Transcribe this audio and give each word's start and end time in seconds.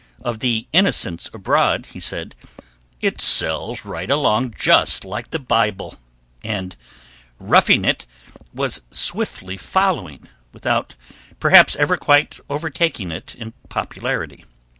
Of 0.19 0.39
the 0.39 0.67
'Innocents 0.73 1.29
Abroad' 1.31 1.89
he 1.91 1.99
said, 1.99 2.33
"It 3.01 3.21
sells 3.21 3.85
right 3.85 4.09
along 4.09 4.55
just 4.57 5.05
like 5.05 5.29
the 5.29 5.37
Bible," 5.37 5.99
and 6.43 6.75
'Roughing 7.37 7.85
It' 7.85 8.07
was 8.51 8.81
swiftly 8.89 9.57
following, 9.57 10.27
without 10.53 10.95
perhaps 11.39 11.75
ever 11.75 11.97
quite 11.97 12.39
overtaking 12.49 13.11
it 13.11 13.35
in 13.35 13.53
popularity. 13.69 14.43